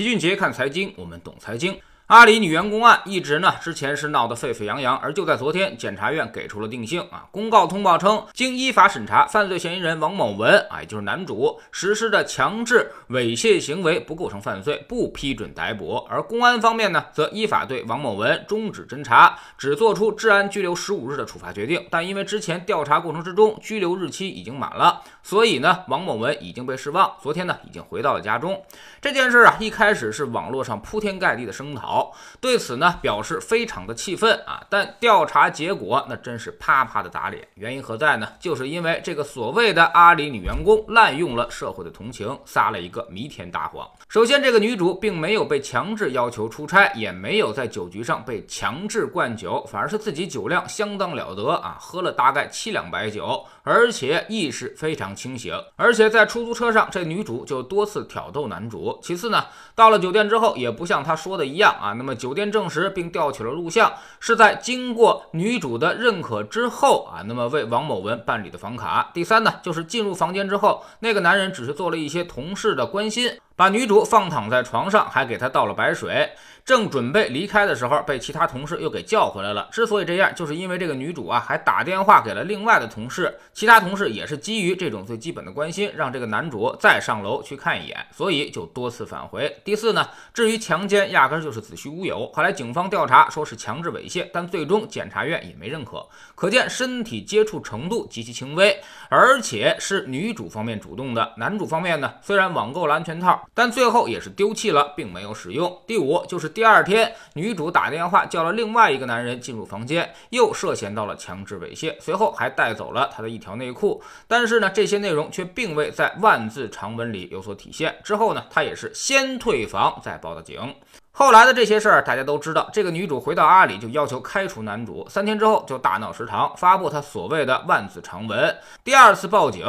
[0.00, 1.78] 齐俊杰看财经，我们懂财经。
[2.10, 7.24] 阿里女员工案一直呢，之前是闹得沸沸扬扬，而就在昨天，检察院给出了定性啊。
[7.30, 16.04] 公告通报称，经依法审查，犯罪嫌疑人王某文啊，也就是男主实施的强制猥亵行为不构成犯罪，不批准逮捕。
[16.10, 21.86] 而公安方面呢，则依法对王某文终止侦查，只作出治安拘留十五日的处罚决定。
[21.90, 27.12] 但因为之前调查过程之中拘留日期已经满了，所以呢，王某文已经被释放。
[27.22, 28.60] 昨天呢，已经回到了家中。
[29.00, 31.99] 这件事啊，一开始是网络上铺天盖地的声讨。
[32.40, 34.62] 对此呢，表示非常的气愤啊！
[34.68, 37.46] 但调查结果那真是啪啪的打脸。
[37.54, 38.28] 原因何在呢？
[38.38, 43.88] 就是因为这个所谓的阿里女员工滥用了社会的同情，撒了一个弥天大谎。
[44.08, 55.54] 首先，这个女主并没有被强制要求出差，也没有在酒局上被强制灌酒，反而是自己酒量相当了得啊，喝了大概七两白酒，而且意识非常清醒。
[55.76, 58.98] 而且在出租车上，这女主就多次挑逗男主。
[59.02, 59.44] 其次呢，
[59.74, 61.89] 到了酒店之后，也不像她说的一样啊。
[61.96, 69.10] 那么酒店证实并调取了录像，是在经过女主的认可之后啊，那么为王某文办理的房卡。
[69.12, 73.38] 第三呢，就是进入房间之后，那个男人只是做了一些同事的关心。
[73.60, 76.30] 把女主放躺在床上，还给她倒了白水。
[76.64, 79.68] 正准备离开的时候，被其他同事又给叫回来了。
[79.72, 83.34] 之所以这样，就是因为这个女主啊，还打电话给了另外的同事。
[83.52, 89.54] 其他同事也是基于这种最基本的关心，让这个男主再上楼去看一眼，所以就多次返回。
[89.64, 92.30] 第四呢，至于强奸，压根就是子虚乌有。
[92.32, 96.06] 后来警方调查说是强制猥亵，但最终检察院也没认可。
[96.34, 101.34] 可见身体接触程度极其轻微，而且是女主方面主动的。
[101.36, 103.46] 男主方面呢，虽然网购了安全套。
[103.52, 105.82] 但最后也是丢弃了，并没有使用。
[105.86, 114.02] 第五就是第二天，女主打电话叫了另外一个男人进入房间，又涉嫌到了强制猥亵，随后还带走了他的一条内裤。
[114.26, 117.96] 但是呢，这些内容却并未在万字长文里有所体现。
[118.02, 120.74] 之后呢，他也是先退房再报的警。
[121.12, 128.56] 后来的这些事儿大家都知道，这个女主回到阿里就要求开除男主，三天之后就大闹食堂，发布她所谓的万字长文。
[128.84, 129.66] 第二次报警。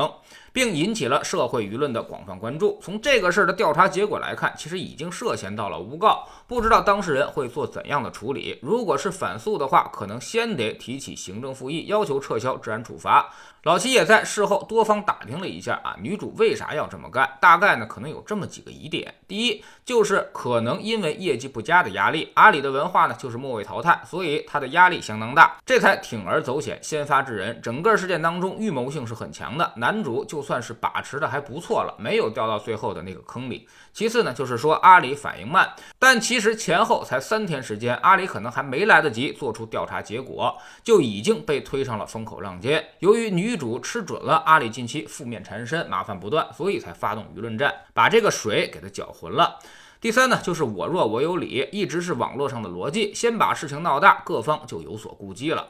[0.53, 2.79] 并引起了社会舆论的广泛关注。
[2.81, 8.59] 从这个事儿的调查结果来看，其实已经涉嫌到了诬告，不知道当事人会做怎样的处理。
[8.61, 13.29] 如果是反诉的话，可能先得提起行政复议，要求撤销治安处罚。
[13.63, 17.37] 老齐也在事后多方打听了一下啊，女主为啥要这么干？
[17.39, 19.13] 大概呢，可能有这么几个疑点。
[19.27, 22.31] 第一，就是可能因为业绩不佳的压力。
[22.33, 27.61] 阿里的文化呢，就是末位淘汰，所以他的压力相当大，这才铤而走险，先发制人。
[27.61, 33.67] 整个事件当中预谋性是很强的，男主就算是把持的还不错了，没有掉到最后的那个坑里。
[33.93, 42.83] 其次呢，就是说阿里反应慢，但其实前后才三天时间，阿里可能还没来得及做出调查结果，就已经被推上了风口浪尖。
[42.99, 49.59] 由于女女主吃准了阿里近期负面缠身，麻烦不断，所以才发动舆论战，把这个水给它搅浑了。
[49.99, 55.67] 第三呢，就是我弱我有理，一直是网络上的逻辑，先把事情闹大，各方就有所顾忌了。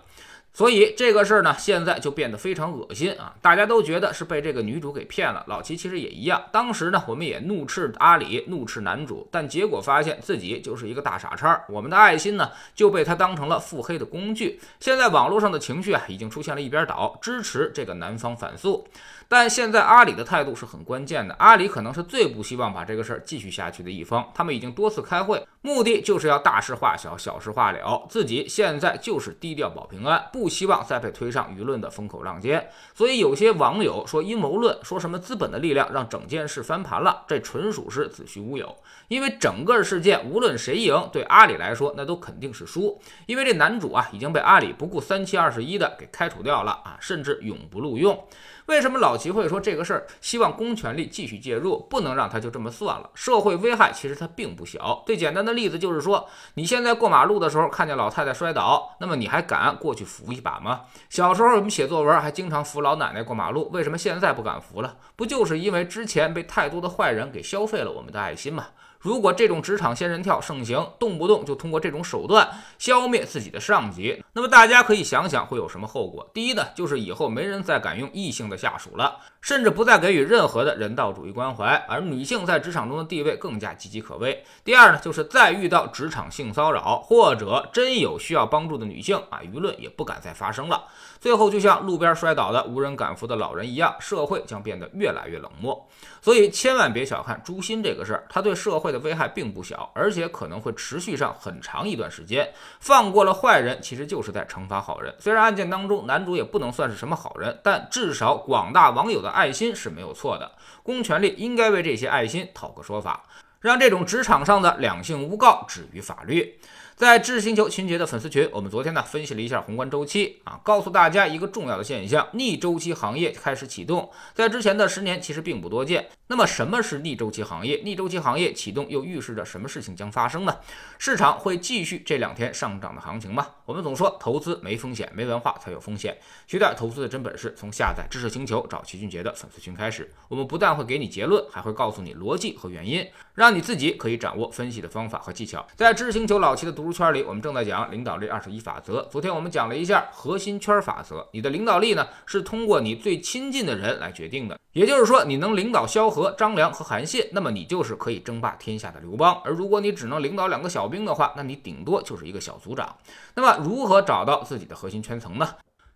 [0.54, 3.34] 所以这个事儿呢，现在就变得非常恶心啊！
[3.42, 5.44] 大家都觉得是被这个女主给骗了。
[5.48, 11.64] 老齐其实也一样，当时呢，我们也怒斥阿里，怒斥男主，但结果发现自己就是一个大傻叉。
[11.70, 14.60] 我们的爱心呢，就被他当成了腹黑的工具。
[14.82, 18.86] 现在网络上的情绪啊，已经出现了一边倒，支持这个男方反诉。
[19.30, 24.30] 但现在阿里的态度是很关键的，阿里可能是最不希望把这个事儿继续下去的一方。
[24.36, 28.06] 他们已经多次开会，目的就是要大事化小，小事化了。
[28.10, 32.68] 自己现在就是低调保平安，不不希望再被推上舆论的风口浪尖。
[32.96, 38.76] 所以有些网友说阴谋论，说什么资本的力量让整件事翻盘了，这纯属是子虚乌有。
[39.08, 43.00] 因为整个事件无论谁赢，对阿里来说那都肯定是输。
[43.28, 48.26] 因为这男主啊已经被阿里不顾三七二十一的给开除掉了啊，甚至永不录用。
[48.68, 50.08] 为什么老齐会说这个事儿？
[50.22, 53.10] 希望公权力继续介入，不能让他就这么算了。
[53.14, 55.04] 社会危害其实它并不小。
[55.06, 60.82] 最简单的例子就是说，你现在过马路的时候看见老太太摔倒，那么你还敢过去扶一把吗？
[61.10, 64.98] 小时候我们写作文还经常扶老奶奶过马路，为什么现在不敢扶了？
[65.16, 68.68] 不就是因为之前被太多的坏人给消费了我们的爱心吗？
[69.02, 76.30] 如果这种职场仙人跳盛行，动不动就通过这种手段消灭自己的上级，那么大家可以想想会有什么后果？
[76.34, 84.44] 第一呢，就是以后没人再敢用异性的下属了，甚至不再给予任何的人道主义关怀，而女性在职场中的地位更加岌岌可危。
[84.64, 90.86] 第二呢，就是再遇到职场性骚扰或者真有需要帮助的女性啊，舆论也不敢再发声了。
[91.20, 95.88] 最后就像路边摔倒的无人敢扶的老人一样，社会将变得越来越冷漠。
[96.22, 102.54] 所以千万别小看诛心这个事儿，它对社会的危害并不小，而且可能会持续上很长一段时间。
[102.80, 105.16] 放过了坏人，其实就是在惩罚好人。
[105.20, 110.52] 虽然案件当中男主也不能算是什么好人，但至少广大网友的爱心是没有错的。
[110.84, 113.24] 公权力应该为这些爱心讨个说法。
[113.62, 116.60] 让这种职场上的两性诬告止于法律。
[117.02, 124.08] 在知识星球秦杰的粉丝群，我们昨天呢分析了一下宏观周期啊，告诉大家一个重要的现象：逆周期行业开始启动。
[124.36, 126.08] 在之前的十年其实并不多见。
[126.28, 127.82] 那么什么是逆周期行业？
[127.84, 130.56] 逆周期行业启动又预示着什么事情将发生呢？
[131.00, 133.48] 市场会继续这两天上涨的行情吗？
[133.66, 136.16] 我们总说投资没风险，没文化才有风险。
[136.46, 140.10] 学点投资的真本事，从下载知识星球找齐俊杰的粉丝群开始。
[140.30, 145.66] 我们不但会给你结论，还会告诉你逻辑和原因，让你自己可以掌握分析的方法和技巧。
[145.76, 149.02] 在知识星球老齐的读圈里，我们正在讲领导力二十一法则。
[149.12, 151.28] 昨天我们讲了一下核心圈法则。
[151.32, 154.60] 你的领导力呢，是通过你最亲近的人来决定的。
[154.74, 159.42] 也就是说，你能领导萧何、张良和韩信，那么你就是可以争霸天下的刘邦。
[159.44, 162.96] 而如果你只能领导两个小兵的话，那你顶多就是一个小组长。
[163.36, 165.48] 那么，如何找到自己的核心圈层呢？